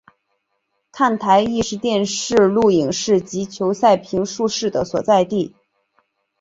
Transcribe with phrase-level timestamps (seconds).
[0.91, 5.55] 看台亦是电视录影室及球赛评述室的所在地。